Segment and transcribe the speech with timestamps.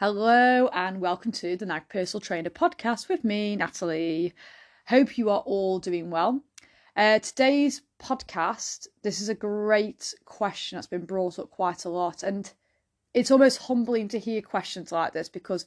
[0.00, 4.32] Hello and welcome to the Nag Personal Trainer podcast with me, Natalie.
[4.86, 6.40] Hope you are all doing well.
[6.96, 12.22] Uh, today's podcast, this is a great question that's been brought up quite a lot,
[12.22, 12.50] and
[13.12, 15.66] it's almost humbling to hear questions like this because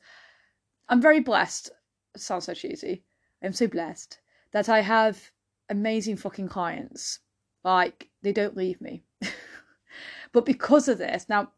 [0.89, 1.69] I'm very blessed.
[2.15, 3.03] It sounds so cheesy.
[3.43, 4.17] I'm so blessed
[4.51, 5.29] that I have
[5.69, 7.19] amazing fucking clients.
[7.63, 9.03] Like, they don't leave me.
[10.31, 11.51] but because of this, now,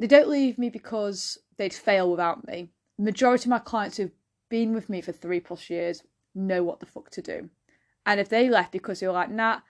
[0.00, 2.70] they don't leave me because they'd fail without me.
[2.98, 4.12] Majority of my clients who've
[4.48, 6.02] been with me for three plus years
[6.34, 7.50] know what the fuck to do.
[8.04, 9.60] And if they left because they were like, nah,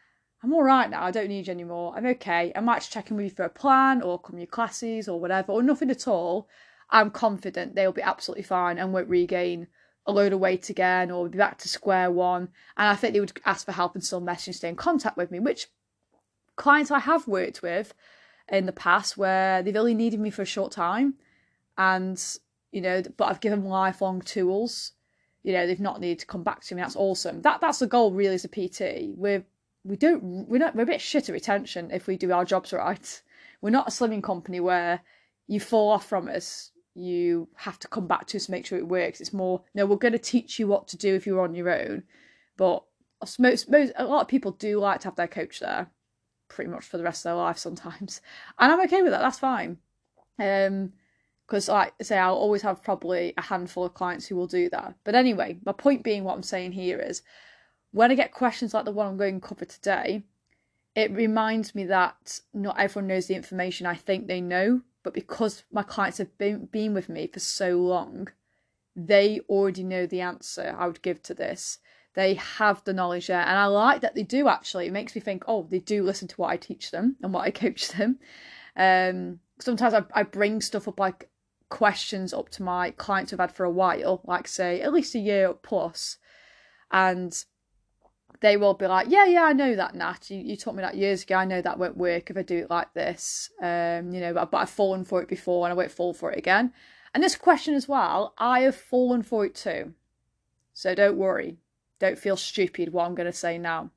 [0.43, 3.11] I'm all right now, I don't need you anymore, I'm okay, I might just check
[3.11, 6.07] in with you for a plan or come your classes or whatever, or nothing at
[6.07, 6.49] all,
[6.91, 9.69] I'm confident they'll be absolutely fine and won't regain
[10.07, 12.49] a load of weight again or be back to square one.
[12.77, 15.17] And I think they would ask for help and still message and stay in contact
[15.17, 15.67] with me, which
[16.55, 17.93] clients I have worked with
[18.49, 21.15] in the past where they've only needed me for a short time
[21.79, 22.23] and
[22.73, 24.93] you know but I've given lifelong tools.
[25.43, 26.83] You know they've not needed to come back to me.
[26.83, 27.43] That's awesome.
[27.43, 29.45] That that's the goal really as a pt we're
[29.85, 32.73] we don't we're not we're a bit shit at retention if we do our jobs
[32.73, 33.23] right.
[33.63, 35.01] We're not a slimming company where
[35.47, 38.79] you fall off from us you have to come back to us to make sure
[38.79, 39.21] it works.
[39.21, 41.71] It's more no we're going to teach you what to do if you're on your
[41.71, 42.03] own.
[42.57, 42.83] But
[43.39, 45.91] most, most a lot of people do like to have their coach there
[46.49, 48.21] pretty much for the rest of their life sometimes.
[48.59, 49.21] And i'm okay with that.
[49.21, 49.79] That's fine.
[50.39, 50.93] Um
[51.47, 54.69] because like I say I'll always have probably a handful of clients who will do
[54.71, 54.95] that.
[55.05, 57.23] But anyway, my point being what I'm saying here is
[57.93, 60.25] when I get questions like the one I'm going to cover today,
[60.95, 65.63] it reminds me that not everyone knows the information I think they know, but because
[65.71, 68.29] my clients have been been with me for so long,
[68.97, 71.79] they already know the answer I would give to this.
[72.15, 74.87] They have the knowledge there, and I like that they do actually.
[74.87, 77.45] It makes me think, oh, they do listen to what I teach them and what
[77.45, 78.19] I coach them.
[78.75, 81.29] Um, sometimes I, I bring stuff up like
[81.69, 85.19] questions up to my clients I've had for a while, like say at least a
[85.19, 86.19] year plus,
[86.91, 87.45] and
[88.41, 90.31] they will be like, "Yeah, yeah, I know that, Nat.
[90.31, 91.37] You, you taught me that years ago.
[91.37, 93.51] I know that won't work if I do it like this.
[93.61, 96.31] Um, you know, but, but I've fallen for it before, and I won't fall for
[96.33, 96.73] it again."
[97.15, 99.95] And this question as well, I have fallen for it too.
[100.75, 101.59] So don't worry,
[101.99, 102.93] don't feel stupid.
[102.93, 103.91] What I'm going to say now,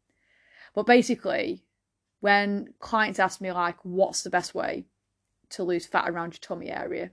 [0.74, 1.66] but basically,
[2.22, 4.86] when clients ask me like, "What's the best way
[5.50, 7.12] to lose fat around your tummy area?"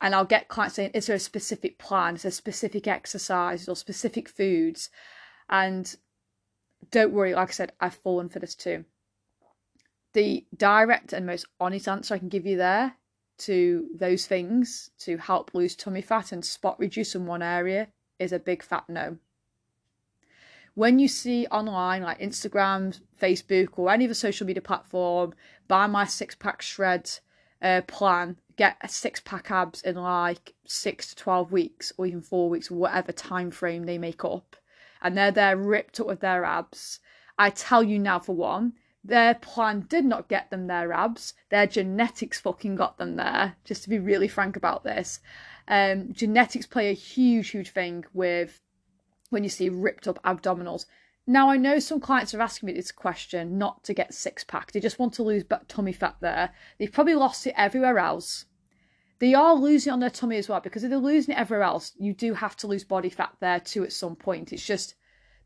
[0.00, 2.14] And I'll get clients saying, is there a specific plan?
[2.14, 4.90] Is there specific exercises or specific foods?
[5.50, 5.94] And
[6.90, 8.84] don't worry, like I said, I've fallen for this too.
[10.12, 12.94] The direct and most honest answer I can give you there
[13.38, 17.88] to those things to help lose tummy fat and spot reduce in one area
[18.18, 19.18] is a big fat no.
[20.74, 25.34] When you see online, like Instagram, Facebook, or any other social media platform,
[25.66, 27.10] buy my six pack shred
[27.60, 32.20] uh, plan get a six pack abs in like six to 12 weeks or even
[32.20, 34.56] four weeks, whatever time frame they make up,
[35.00, 37.00] and they're there ripped up with their abs,
[37.38, 38.72] I tell you now for one,
[39.04, 41.34] their plan did not get them their abs.
[41.50, 43.56] Their genetics fucking got them there.
[43.64, 45.20] Just to be really frank about this,
[45.68, 48.60] um, genetics play a huge, huge thing with
[49.30, 50.86] when you see ripped up abdominals.
[51.30, 54.72] Now, I know some clients are asking me this question not to get six pack.
[54.72, 56.54] They just want to lose tummy fat there.
[56.78, 58.46] They've probably lost it everywhere else.
[59.18, 61.64] They are losing it on their tummy as well because if they're losing it everywhere
[61.64, 64.54] else, you do have to lose body fat there too at some point.
[64.54, 64.94] It's just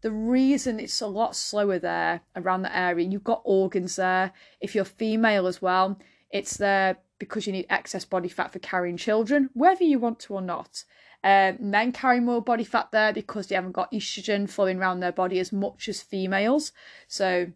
[0.03, 3.09] the reason it's a lot slower there around the area.
[3.09, 4.33] You've got organs there.
[4.61, 5.99] If you're female as well,
[6.31, 10.35] it's there because you need excess body fat for carrying children, whether you want to
[10.35, 10.85] or not.
[11.25, 15.13] Uh, men carry more body fat there because they haven't got estrogen flowing around their
[15.13, 16.73] body as much as females.
[17.07, 17.53] So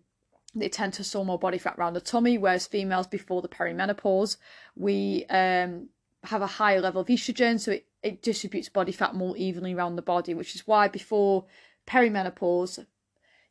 [0.55, 4.37] they tend to store more body fat around the tummy, whereas females before the perimenopause,
[4.77, 5.89] we um,
[6.25, 9.97] have a higher level of estrogen, so it, it distributes body fat more evenly around
[9.97, 11.45] the body, which is why before
[11.87, 12.87] perimenopause,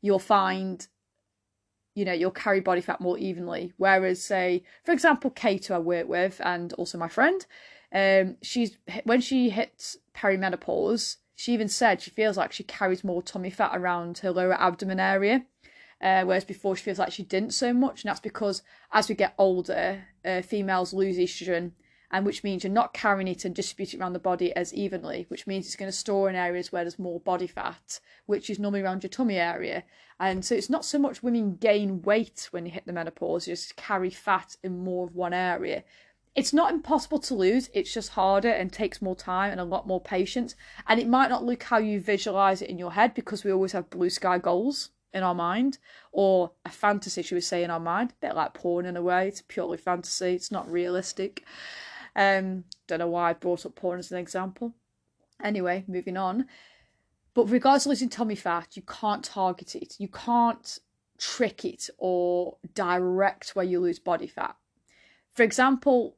[0.01, 0.87] you'll find
[1.95, 5.79] you know you'll carry body fat more evenly whereas say for example kate who i
[5.79, 7.45] work with and also my friend
[7.93, 13.21] um, she's when she hits perimenopause, she even said she feels like she carries more
[13.21, 15.45] tummy fat around her lower abdomen area.
[16.01, 18.61] Uh, whereas before she feels like she didn't so much, and that's because
[18.91, 21.71] as we get older, uh, females lose estrogen,
[22.11, 25.25] and which means you're not carrying it and distributing it around the body as evenly,
[25.29, 28.59] which means it's going to store in areas where there's more body fat, which is
[28.59, 29.83] normally around your tummy area.
[30.19, 33.53] And so it's not so much women gain weight when you hit the menopause, you
[33.53, 35.83] just carry fat in more of one area,
[36.35, 39.87] it's not impossible to lose, it's just harder and takes more time and a lot
[39.87, 40.55] more patience.
[40.87, 43.71] And it might not look how you visualize it in your head because we always
[43.71, 45.77] have blue sky goals in our mind
[46.11, 48.11] or a fantasy, should we say, in our mind.
[48.11, 51.45] A bit like porn in a way, it's purely fantasy, it's not realistic.
[52.17, 54.73] Um, don't know why I brought up porn as an example.
[55.41, 56.47] Anyway, moving on.
[57.33, 59.95] But regards to losing tummy fat, you can't target it.
[59.99, 60.79] You can't
[61.17, 64.55] trick it or direct where you lose body fat.
[65.33, 66.17] For example,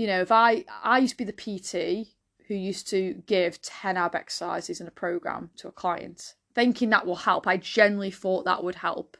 [0.00, 2.08] you know, if I I used to be the PT
[2.48, 7.06] who used to give 10 ab exercises in a program to a client, thinking that
[7.06, 7.46] will help.
[7.46, 9.18] I generally thought that would help.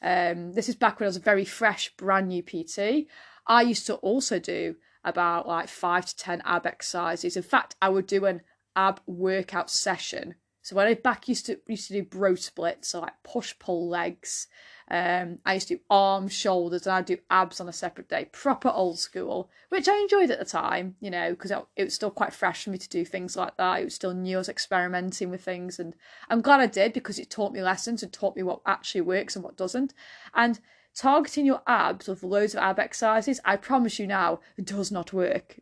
[0.00, 3.08] Um, this is back when I was a very fresh, brand new PT.
[3.46, 7.36] I used to also do about like five to 10 ab exercises.
[7.36, 8.40] In fact, I would do an
[8.74, 10.36] ab workout session.
[10.62, 13.86] So when I back used to used to do bro splits, so like push pull
[13.86, 14.46] legs,
[14.92, 18.28] um, I used to do arms, shoulders, and I'd do abs on a separate day,
[18.30, 22.10] proper old school, which I enjoyed at the time, you know, because it was still
[22.10, 23.80] quite fresh for me to do things like that.
[23.80, 25.94] It was still new, I was experimenting with things, and
[26.28, 29.34] I'm glad I did because it taught me lessons and taught me what actually works
[29.34, 29.94] and what doesn't.
[30.34, 30.60] And
[30.94, 35.58] targeting your abs with loads of ab exercises, I promise you now, does not work.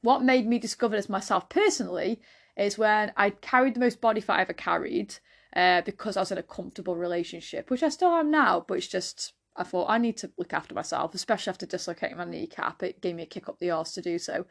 [0.00, 2.20] What made me discover this myself personally
[2.56, 5.16] is when I carried the most body fat I ever carried
[5.54, 8.86] uh, because I was in a comfortable relationship, which I still am now, but it's
[8.86, 12.82] just I thought I need to look after myself, especially after dislocating my kneecap.
[12.82, 14.46] It gave me a kick up the arse to do so.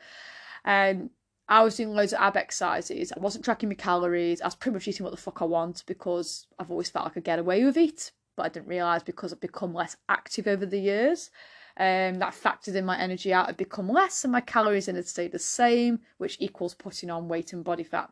[0.63, 1.09] And um,
[1.49, 3.11] I was doing loads of ab exercises.
[3.11, 4.41] I wasn't tracking my calories.
[4.41, 7.09] I was pretty much eating what the fuck I want because I've always felt I
[7.09, 10.65] could get away with it, but I didn't realise because I've become less active over
[10.65, 11.29] the years.
[11.75, 15.07] Um, that factored in my energy out had become less and my calories in had
[15.07, 18.11] stayed the same, which equals putting on weight and body fat.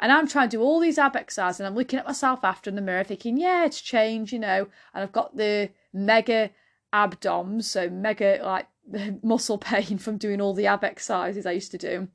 [0.00, 2.68] And I'm trying to do all these ab exercises and I'm looking at myself after
[2.68, 4.66] in the mirror thinking, yeah, it's changed, you know.
[4.94, 6.50] And I've got the mega
[6.92, 8.66] ab DOMS, so mega like
[9.22, 12.08] muscle pain from doing all the ab exercises I used to do.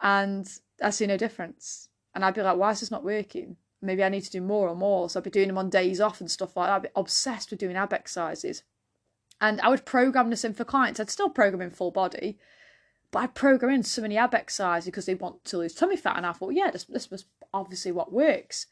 [0.00, 0.48] And
[0.82, 1.88] I see no difference.
[2.14, 3.56] And I'd be like, why is this not working?
[3.80, 5.08] Maybe I need to do more or more.
[5.10, 6.74] So I'd be doing them on days off and stuff like that.
[6.74, 8.62] I'd be obsessed with doing ab exercises.
[9.42, 11.00] And I would program this in for clients.
[11.00, 12.38] I'd still program in full body,
[13.10, 16.16] but I'd program in so many ab exercises because they want to lose tummy fat,
[16.16, 18.66] and I thought, yeah, this this was obviously what works.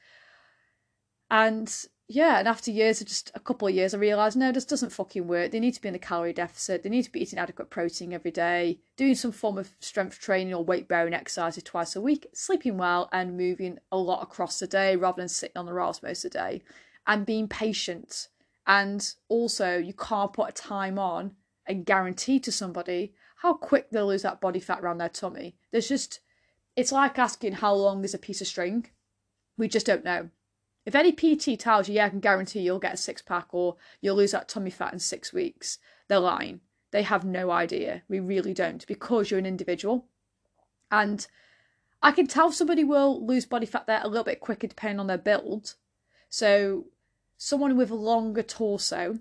[1.29, 1.69] And
[2.07, 4.93] yeah, and after years of just a couple of years, I realised no, this doesn't
[4.93, 5.51] fucking work.
[5.51, 6.85] They need to be in a calorie deficit.
[6.85, 10.55] They need to be eating adequate protein every day, doing some form of strength training
[10.55, 14.69] or weight bearing exercises twice a week, sleeping well, and moving a lot across the
[14.69, 16.63] day rather than sitting on the rails most of the day,
[17.09, 18.29] and being patient.
[18.67, 21.33] And also, you can't put a time on
[21.67, 25.57] and guarantee to somebody how quick they'll lose that body fat around their tummy.
[25.71, 26.21] There's just,
[26.77, 28.87] it's like asking how long is a piece of string.
[29.57, 30.29] We just don't know.
[30.85, 33.77] If any PT tells you, yeah, I can guarantee you'll get a six pack or
[34.01, 35.79] you'll lose that tummy fat in six weeks,
[36.09, 36.61] they're lying.
[36.91, 38.03] They have no idea.
[38.09, 40.07] We really don't because you're an individual.
[40.91, 41.27] And
[42.03, 45.07] I can tell somebody will lose body fat there a little bit quicker depending on
[45.07, 45.75] their build.
[46.29, 46.87] So,
[47.43, 49.19] someone with a longer torso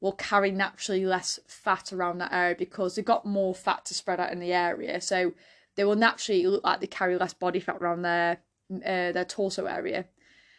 [0.00, 4.18] will carry naturally less fat around that area because they've got more fat to spread
[4.18, 5.00] out in the area.
[5.00, 5.34] So
[5.76, 8.38] they will naturally look like they carry less body fat around their
[8.74, 10.06] uh, their torso area.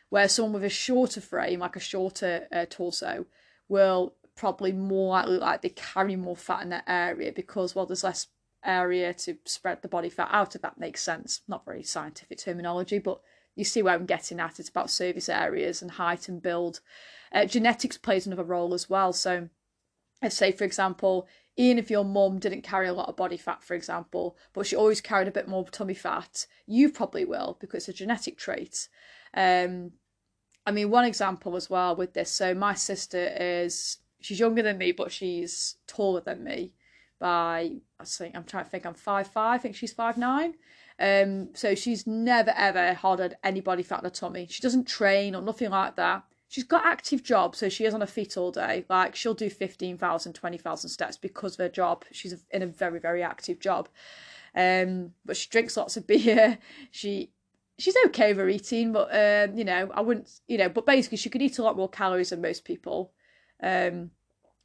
[0.09, 3.25] Where someone with a shorter frame, like a shorter uh, torso,
[3.67, 7.85] will probably more likely look like they carry more fat in that area because well,
[7.85, 8.27] there's less
[8.63, 10.55] area to spread the body fat out.
[10.55, 13.19] If that makes sense, not very scientific terminology, but
[13.61, 14.59] you see where I'm getting at.
[14.59, 16.81] It's about surface areas and height and build.
[17.31, 19.13] Uh, genetics plays another role as well.
[19.13, 19.49] So,
[20.19, 21.27] let's say, for example,
[21.57, 24.75] even if your mum didn't carry a lot of body fat, for example, but she
[24.75, 28.89] always carried a bit more tummy fat, you probably will because it's a genetic trait.
[29.35, 29.91] Um,
[30.65, 32.31] I mean, one example as well with this.
[32.31, 36.73] So, my sister is she's younger than me, but she's taller than me
[37.19, 39.59] by I think I'm trying to think I'm five five.
[39.59, 40.56] I think she's five nine.
[41.01, 44.47] Um, so she's never ever had any body fat in her tummy.
[44.49, 48.01] She doesn't train or nothing like that she's got active job, so she is on
[48.01, 48.83] her feet all day.
[48.89, 52.03] Like she'll do 15,000, 20,000 steps because of her job.
[52.11, 53.87] She's in a very, very active job.
[54.53, 56.57] Um, but she drinks lots of beer.
[56.91, 57.31] She
[57.79, 61.17] she's okay with her eating, but um, you know, I wouldn't, you know, but basically
[61.17, 63.13] she could eat a lot more calories than most people,
[63.63, 64.11] um,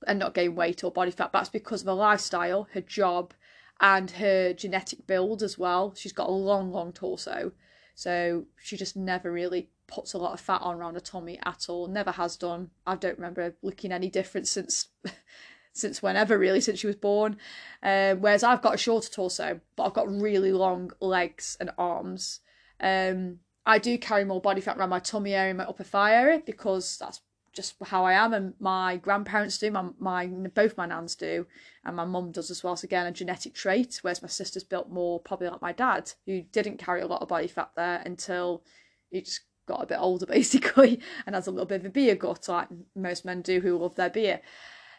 [0.08, 1.30] and not gain weight or body fat.
[1.32, 3.32] But That's because of her lifestyle, her job,
[3.80, 5.94] and her genetic build as well.
[5.96, 7.52] She's got a long, long torso,
[7.94, 11.66] so she just never really puts a lot of fat on around her tummy at
[11.68, 11.86] all.
[11.86, 12.70] Never has done.
[12.86, 14.88] I don't remember looking any different since
[15.72, 17.36] since whenever really since she was born.
[17.82, 22.40] Um, whereas I've got a shorter torso, but I've got really long legs and arms.
[22.80, 26.40] Um, I do carry more body fat around my tummy area, my upper thigh area,
[26.44, 27.20] because that's
[27.56, 29.70] just how I am, and my grandparents do.
[29.70, 31.46] My my both my nans do,
[31.84, 32.76] and my mum does as well.
[32.76, 33.98] So again, a genetic trait.
[34.02, 37.28] Whereas my sister's built more, probably like my dad, who didn't carry a lot of
[37.28, 38.62] body fat there until
[39.10, 42.14] he just got a bit older basically and has a little bit of a beer
[42.14, 44.40] gut like most men do who love their beer.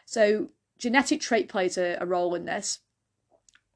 [0.04, 0.48] So
[0.78, 2.80] genetic trait plays a, a role in this.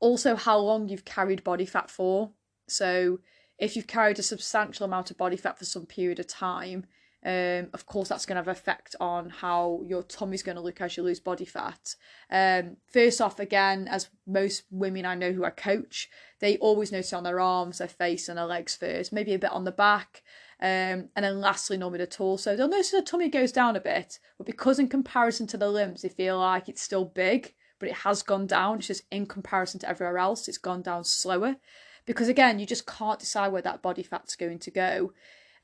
[0.00, 2.32] also how long you've carried body fat for.
[2.68, 3.20] So
[3.58, 6.86] if you've carried a substantial amount of body fat for some period of time,
[7.24, 10.80] um, of course, that's going to have effect on how your tummy's going to look
[10.80, 11.94] as you lose body fat.
[12.30, 16.08] Um, first off, again, as most women I know who I coach,
[16.40, 19.52] they always notice on their arms, their face, and their legs first, maybe a bit
[19.52, 20.22] on the back.
[20.60, 22.56] Um, and then lastly, normally the torso.
[22.56, 26.02] They'll notice the tummy goes down a bit, but because in comparison to the limbs,
[26.02, 28.78] they feel like it's still big, but it has gone down.
[28.78, 31.56] It's just in comparison to everywhere else, it's gone down slower.
[32.04, 35.12] Because again, you just can't decide where that body fat's going to go.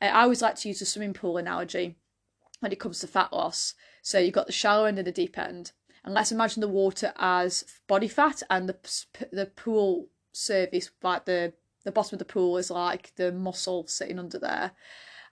[0.00, 1.96] Uh, I always like to use the swimming pool analogy
[2.60, 3.74] when it comes to fat loss.
[4.02, 5.72] So you've got the shallow end and the deep end.
[6.04, 8.76] And let's imagine the water as body fat and the
[9.32, 11.52] the pool surface, like the,
[11.84, 14.72] the bottom of the pool, is like the muscle sitting under there.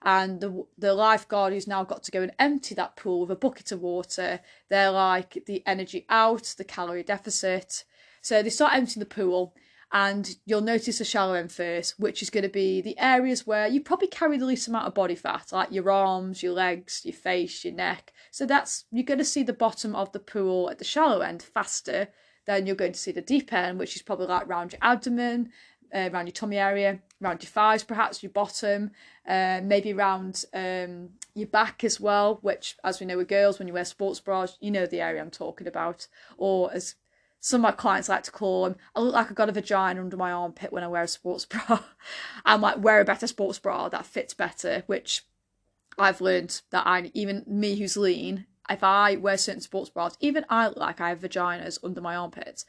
[0.03, 3.35] And the the lifeguard who's now got to go and empty that pool with a
[3.35, 7.83] bucket of water, they're like the energy out, the calorie deficit.
[8.21, 9.55] So they start emptying the pool
[9.91, 13.67] and you'll notice the shallow end first, which is going to be the areas where
[13.67, 17.13] you probably carry the least amount of body fat, like your arms, your legs, your
[17.13, 18.11] face, your neck.
[18.31, 21.41] So that's you're going to see the bottom of the pool at the shallow end
[21.41, 22.09] faster
[22.45, 25.51] than you're going to see the deep end, which is probably like around your abdomen,
[25.95, 28.91] uh, around your tummy area, around your thighs, perhaps your bottom,
[29.25, 32.39] uh, maybe around um, your back as well.
[32.41, 35.21] Which, as we know with girls, when you wear sports bras, you know the area
[35.21, 36.95] I'm talking about, or as
[37.39, 38.75] some of my clients like to call them.
[38.95, 41.45] I look like I've got a vagina under my armpit when I wear a sports
[41.45, 41.79] bra.
[42.45, 45.23] I'm like, wear a better sports bra that fits better, which
[45.97, 50.45] I've learned that I, even me who's lean, if I wear certain sports bras, even
[50.49, 52.65] I look like I have vaginas under my armpits.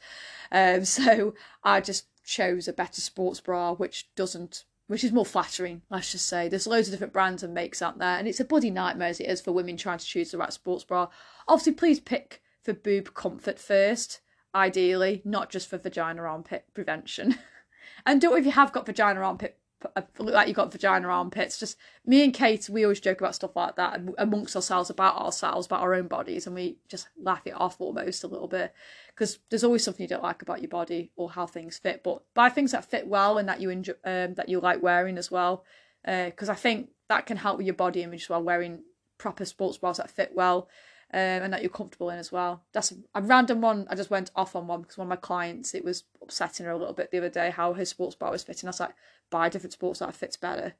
[0.51, 1.33] Um, so
[1.63, 6.27] I just chose a better sports bra, which doesn't, which is more flattering, let's just
[6.27, 6.47] say.
[6.47, 9.19] There's loads of different brands and makes out there, and it's a bloody nightmare as
[9.19, 11.07] it is for women trying to choose the right sports bra.
[11.47, 14.21] Obviously, please pick for boob comfort first
[14.53, 17.37] ideally, not just for vagina armpit prevention.
[18.05, 19.59] and don't if you have got vagina armpit
[19.95, 21.57] uh, look like you've got vagina armpits.
[21.59, 25.67] Just me and Kate, we always joke about stuff like that amongst ourselves about ourselves,
[25.67, 28.73] about our own bodies, and we just laugh it off almost a little bit
[29.07, 32.03] because there's always something you don't like about your body or how things fit.
[32.03, 35.17] But buy things that fit well and that you enjoy, um, that you like wearing
[35.17, 35.63] as well,
[36.03, 38.43] because uh, I think that can help with your body image as well.
[38.43, 38.83] Wearing
[39.17, 40.67] proper sports bras that fit well
[41.11, 42.63] um, and that you're comfortable in as well.
[42.71, 43.87] That's a random one.
[43.89, 46.71] I just went off on one because one of my clients, it was upsetting her
[46.71, 48.67] a little bit the other day how her sports bra was fitting.
[48.67, 48.95] I was like,
[49.29, 50.75] buy a different sports that fits better.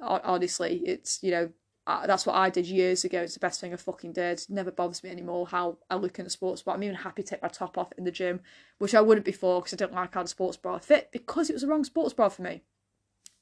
[0.00, 1.50] Honestly, it's, you know,
[1.86, 3.22] that's what I did years ago.
[3.22, 4.40] It's the best thing I fucking did.
[4.40, 6.74] It never bothers me anymore how I look in a sports bra.
[6.74, 8.40] I'm even happy to take my top off in the gym,
[8.78, 11.54] which I wouldn't before because I don't like how the sports bra fit because it
[11.54, 12.62] was the wrong sports bra for me.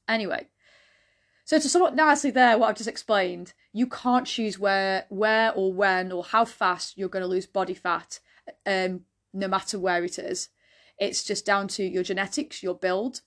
[0.09, 0.47] Anyway,
[1.47, 5.53] so to sum up nicely there, what I've just explained, you can't choose where, where
[5.53, 8.19] or when or how fast you're going to lose body fat,
[8.67, 10.49] um, no matter where it is.
[10.99, 13.21] It's just down to your genetics, your build,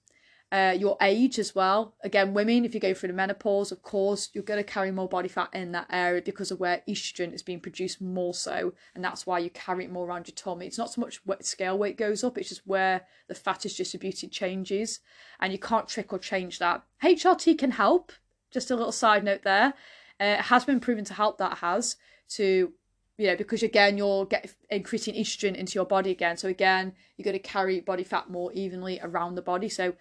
[0.51, 1.93] uh, your age as well.
[2.03, 5.07] Again, women, if you go through the menopause, of course, you're going to carry more
[5.07, 9.03] body fat in that area because of where estrogen is being produced more so, and
[9.03, 10.65] that's why you carry it more around your tummy.
[10.65, 13.75] It's not so much what scale weight goes up; it's just where the fat is
[13.75, 14.99] distributed changes,
[15.39, 16.83] and you can't trick or change that.
[17.03, 18.11] HRT can help.
[18.51, 19.73] Just a little side note there.
[20.19, 21.37] Uh, it has been proven to help.
[21.37, 21.95] That has
[22.29, 22.73] to
[23.19, 26.37] you know, because again, you're get, increasing estrogen into your body again.
[26.37, 29.67] So again, you're going to carry body fat more evenly around the body.
[29.67, 29.93] So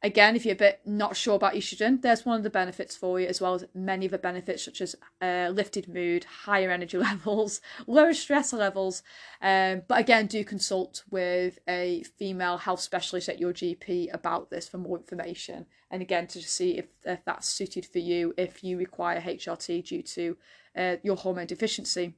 [0.00, 3.18] Again, if you're a bit not sure about estrogen, there's one of the benefits for
[3.18, 6.96] you, as well as many of the benefits such as uh, lifted mood, higher energy
[6.98, 9.02] levels, lower stress levels.
[9.42, 14.68] Um, but again, do consult with a female health specialist at your GP about this
[14.68, 15.66] for more information.
[15.90, 20.02] And again, to see if, if that's suited for you, if you require HRT due
[20.02, 20.36] to
[20.76, 22.14] uh, your hormone deficiency.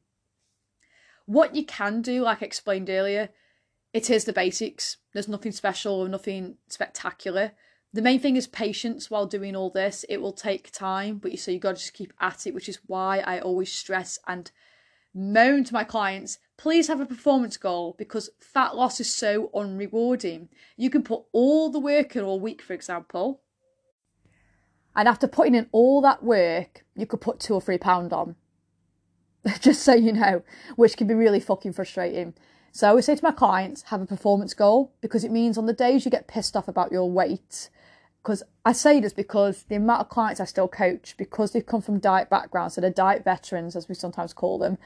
[1.25, 3.31] What you can do, like I explained earlier,
[3.95, 4.99] it is the basics.
[5.15, 7.53] There's nothing special or nothing spectacular
[7.93, 10.05] the main thing is patience while doing all this.
[10.09, 12.69] It will take time, but you so you got to just keep at it, which
[12.69, 14.51] is why I always stress and
[15.13, 20.49] moan to my clients please have a performance goal because fat loss is so unrewarding.
[20.77, 23.41] You can put all the work in all week, for example,
[24.95, 28.37] and after putting in all that work, you could put two or three pound on.
[29.61, 30.43] Just so you know,
[30.77, 32.35] which can be really fucking frustrating.
[32.73, 35.65] So I always say to my clients, have a performance goal because it means on
[35.65, 37.71] the days you get pissed off about your weight,
[38.23, 41.81] because I say this because the amount of clients I still coach, because they've come
[41.81, 44.77] from diet backgrounds, so they're diet veterans, as we sometimes call them,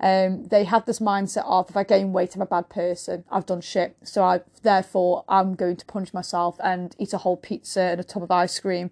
[0.00, 3.46] um, they have this mindset of if I gain weight, I'm a bad person, I've
[3.46, 7.80] done shit, so I therefore I'm going to punch myself and eat a whole pizza
[7.80, 8.90] and a tub of ice cream.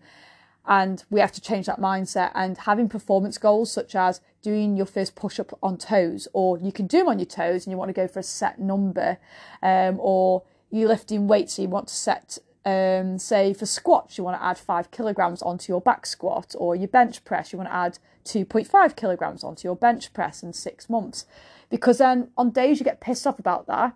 [0.66, 2.30] And we have to change that mindset.
[2.34, 6.70] And having performance goals such as doing your first push up on toes, or you
[6.70, 9.18] can do them on your toes and you want to go for a set number,
[9.62, 14.24] um, or you're lifting weights, so you want to set, um, say for squats, you
[14.24, 17.70] want to add five kilograms onto your back squat, or your bench press, you want
[17.70, 21.26] to add 2.5 kilograms onto your bench press in six months.
[21.70, 23.94] Because then on days you get pissed off about that,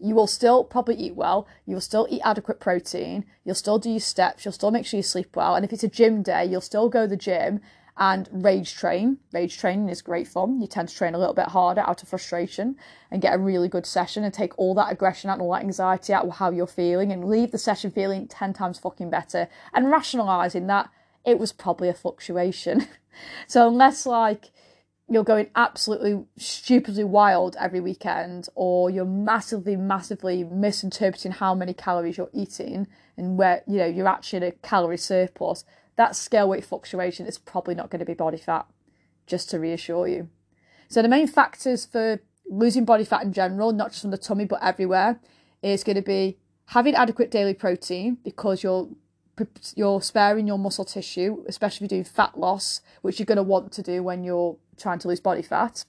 [0.00, 3.90] you will still probably eat well, you will still eat adequate protein, you'll still do
[3.90, 6.44] your steps, you'll still make sure you sleep well, and if it's a gym day,
[6.44, 7.60] you'll still go to the gym
[7.96, 9.18] and rage train.
[9.32, 10.60] Rage training is great fun.
[10.60, 12.76] You tend to train a little bit harder out of frustration
[13.10, 15.62] and get a really good session and take all that aggression out and all that
[15.62, 19.48] anxiety out of how you're feeling and leave the session feeling 10 times fucking better
[19.72, 20.90] and rationalizing that
[21.24, 22.88] it was probably a fluctuation.
[23.46, 24.50] so unless like
[25.08, 32.16] you're going absolutely stupidly wild every weekend or you're massively massively misinterpreting how many calories
[32.16, 32.86] you're eating
[33.16, 35.64] and where you know you're actually in a calorie surplus
[35.96, 38.66] that scale weight fluctuation is probably not going to be body fat,
[39.26, 40.28] just to reassure you.
[40.88, 44.44] So, the main factors for losing body fat in general, not just from the tummy
[44.44, 45.20] but everywhere,
[45.62, 48.88] is going to be having adequate daily protein because you're
[49.74, 53.42] you're sparing your muscle tissue, especially if you're doing fat loss, which you're going to
[53.42, 55.84] want to do when you're trying to lose body fat.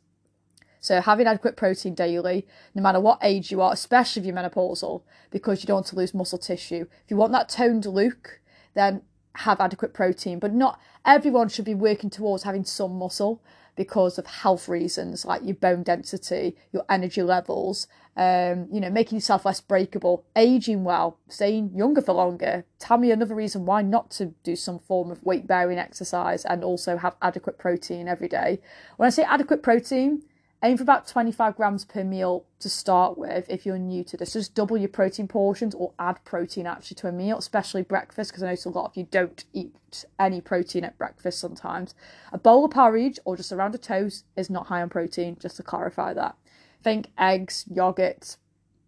[0.80, 5.04] So having adequate protein daily, no matter what age you are, especially if you're menopausal,
[5.32, 6.88] because you don't want to lose muscle tissue.
[7.04, 8.40] If you want that toned look,
[8.74, 9.02] then
[9.40, 13.42] have adequate protein, but not everyone should be working towards having some muscle
[13.76, 17.88] because of health reasons like your bone density, your energy levels,
[18.18, 22.66] um, you know, making yourself less breakable, aging well, staying younger for longer.
[22.80, 26.64] Tell me another reason why not to do some form of weight bearing exercise and
[26.64, 28.62] also have adequate protein every day.
[28.96, 30.24] When I say adequate protein,
[30.64, 34.34] Aim for about 25 grams per meal to start with if you're new to this.
[34.34, 38.42] Just double your protein portions or add protein actually to a meal, especially breakfast, because
[38.42, 39.76] I know a lot of you don't eat
[40.18, 41.94] any protein at breakfast sometimes.
[42.32, 45.38] A bowl of porridge or just a round of toast is not high on protein,
[45.40, 46.36] just to clarify that.
[46.82, 48.38] Think eggs, yogurt,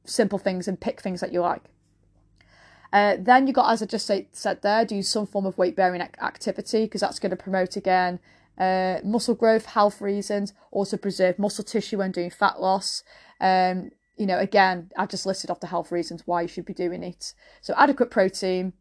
[0.06, 1.64] simple things, and pick things that you like.
[2.94, 5.76] Uh, then you got, as I just say, said there, do some form of weight
[5.76, 8.20] bearing activity because that's going to promote again
[8.58, 13.04] uh, muscle growth, health reasons, also preserve muscle tissue when doing fat loss.
[13.40, 16.74] Um, you know, again, I've just listed off the health reasons why you should be
[16.74, 17.34] doing it.
[17.62, 18.74] So, adequate protein,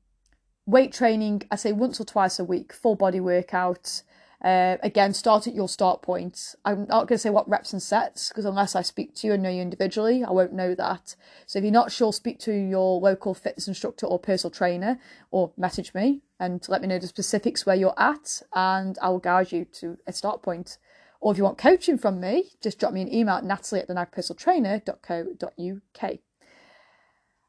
[0.65, 4.03] weight training, I say once or twice a week, full body workout,
[4.45, 6.55] uh, again, start at your start point.
[6.65, 9.33] I'm not going to say what reps and sets because unless I speak to you
[9.33, 11.17] and know you individually, I won't know that.
[11.47, 15.53] So if you're not sure, speak to your local fitness instructor or personal trainer or
[15.57, 19.53] message me and let me know the specifics where you're at and I will guide
[19.53, 20.77] you to a start point.
[21.21, 23.89] Or if you want coaching from me, just drop me an email at natalie at
[23.89, 26.19] thenagpersonaltrainer.co.uk.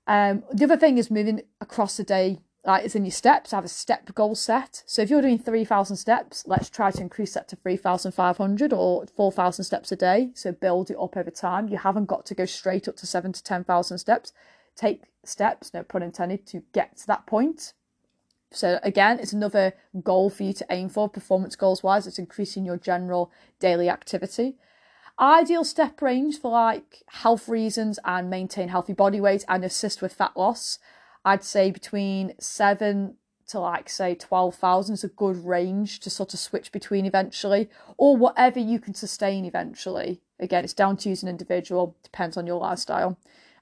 [0.10, 3.58] Um, the other thing is moving across the day like it's in your steps, I
[3.58, 4.84] have a step goal set.
[4.86, 9.64] So if you're doing 3,000 steps, let's try to increase that to 3,500 or 4,000
[9.64, 10.32] steps a day.
[10.34, 11.70] So build it up over time.
[11.70, 14.34] You haven't got to go straight up to seven to 10,000 steps.
[14.76, 17.72] Take steps, no pun intended, to get to that point.
[18.52, 19.72] So again, it's another
[20.04, 22.06] goal for you to aim for, performance goals wise.
[22.06, 24.58] It's increasing your general daily activity.
[25.18, 30.14] Ideal step range for like health reasons and maintain healthy body weight and assist with
[30.14, 30.80] fat loss.
[31.26, 33.16] I'd say between seven
[33.48, 38.18] to like say 12,000 is a good range to sort of switch between eventually, or
[38.18, 40.22] whatever you can sustain eventually.
[40.40, 43.18] Again, it's down to you as an individual, depends on your lifestyle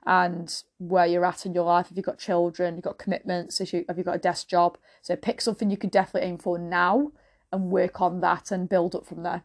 [0.05, 1.87] and where you're at in your life.
[1.89, 4.77] If you've got children, you've got commitments, if you, have you got a desk job.
[5.01, 7.11] So pick something you can definitely aim for now
[7.51, 9.43] and work on that and build up from there.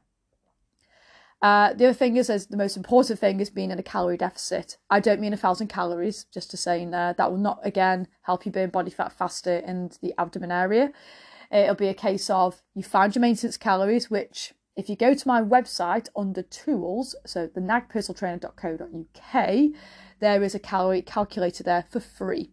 [1.43, 4.19] Uh, the other thing is, is the most important thing is being in a calorie
[4.19, 4.77] deficit.
[4.91, 7.15] I don't mean a thousand calories, just to say in there.
[7.15, 10.93] That will not again help you burn body fat faster in the abdomen area.
[11.51, 15.29] It'll be a case of you find your maintenance calories, which if you go to
[15.29, 19.73] my website under tools, so the nagpersonaltrainer.co.uk,
[20.21, 22.53] there is a calorie calculator there for free.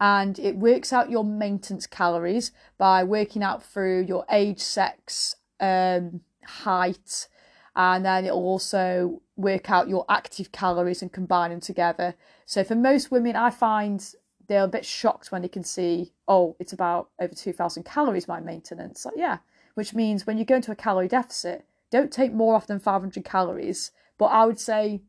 [0.00, 6.20] And it works out your maintenance calories by working out through your age, sex, um,
[6.44, 7.28] height,
[7.76, 12.14] and then it'll also work out your active calories and combine them together.
[12.46, 14.04] So for most women, I find
[14.48, 18.40] they're a bit shocked when they can see, oh, it's about over 2,000 calories, my
[18.40, 19.04] maintenance.
[19.04, 19.38] Like, yeah,
[19.74, 23.24] which means when you go into a calorie deficit, don't take more off than 500
[23.24, 23.90] calories.
[24.18, 25.02] But I would say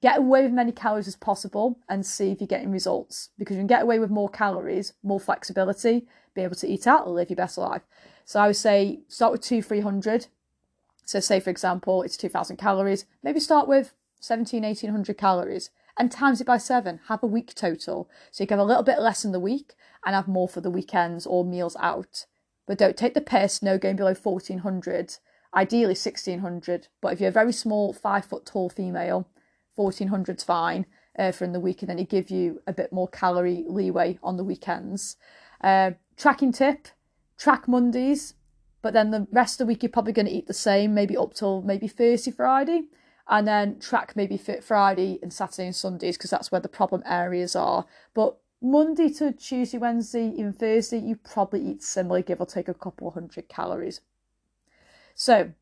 [0.00, 3.60] get away with many calories as possible and see if you're getting results because you
[3.60, 7.36] can get away with more calories, more flexibility, be able to eat out live your
[7.36, 7.82] best life.
[8.24, 10.28] So I would say start with two, 300,
[11.08, 16.40] so say for example, it's 2000 calories, maybe start with 17, 1800 calories and times
[16.40, 18.10] it by seven, have a week total.
[18.30, 19.72] So you can have a little bit less in the week
[20.04, 22.26] and have more for the weekends or meals out.
[22.66, 25.16] But don't take the piss, no going below 1400,
[25.54, 26.88] ideally 1600.
[27.00, 29.28] But if you're a very small, five foot tall female,
[29.78, 30.84] 1400's fine.
[31.18, 34.18] uh, for in the week, and then it give you a bit more calorie leeway
[34.22, 35.16] on the weekends.
[35.62, 36.88] Uh, tracking tip:
[37.36, 38.34] track Mondays,
[38.82, 41.16] but then the rest of the week you're probably going to eat the same, maybe
[41.16, 42.84] up till maybe Thursday, Friday,
[43.28, 47.02] and then track maybe Fit Friday and Saturday and Sundays because that's where the problem
[47.04, 47.86] areas are.
[48.14, 52.74] But Monday to Tuesday, Wednesday, even Thursday, you probably eat similar, give or take a
[52.74, 54.00] couple hundred calories.
[55.14, 55.52] So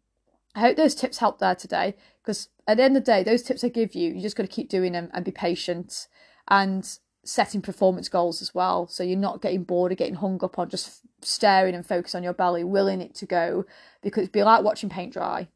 [0.54, 3.42] I hope those tips help there today because at the end of the day, those
[3.42, 6.08] tips I give you, you just got to keep doing them and be patient
[6.48, 8.86] and setting performance goals as well.
[8.88, 12.22] So you're not getting bored or getting hung up on just staring and focus on
[12.22, 13.64] your belly, willing it to go
[14.02, 15.48] because it'd be like watching paint dry.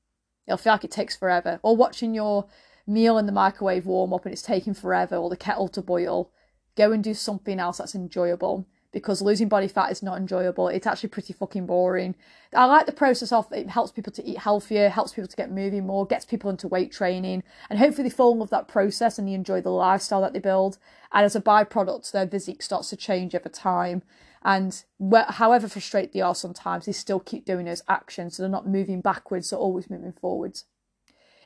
[0.46, 1.60] It'll feel like it takes forever.
[1.62, 2.48] Or watching your
[2.86, 6.30] meal in the microwave warm up and it's taking forever or the kettle to boil
[6.76, 10.68] go and do something else that's enjoyable because losing body fat is not enjoyable.
[10.68, 12.14] It's actually pretty fucking boring.
[12.54, 15.52] I like the process of it helps people to eat healthier, helps people to get
[15.52, 19.18] moving more, gets people into weight training, and hopefully they fall in love that process
[19.18, 20.78] and they enjoy the lifestyle that they build.
[21.12, 24.02] And as a byproduct, their physique starts to change over time.
[24.42, 28.66] And however frustrated they are sometimes, they still keep doing those actions, so they're not
[28.66, 30.64] moving backwards, they're always moving forwards.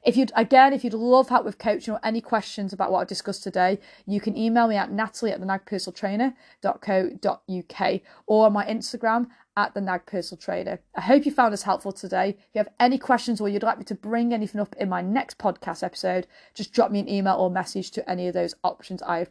[0.04, 3.04] If you'd again, if you'd love help with coaching or any questions about what I
[3.04, 9.26] discussed today, you can email me at natalie at the nagpersonaltrainer.co.uk or on my Instagram
[9.56, 10.80] at the Nag Personal Trainer.
[10.94, 12.30] I hope you found this helpful today.
[12.30, 15.00] If you have any questions or you'd like me to bring anything up in my
[15.00, 19.00] next podcast episode, just drop me an email or message to any of those options
[19.02, 19.30] I've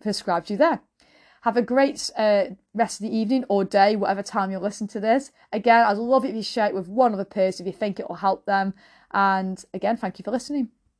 [0.00, 0.80] prescribed you there.
[1.42, 5.00] Have a great uh, rest of the evening or day, whatever time you'll listen to
[5.00, 5.30] this.
[5.52, 8.00] Again, I'd love it if you share it with one other person if you think
[8.00, 8.72] it will help them.
[9.14, 10.70] And again, thank you for listening.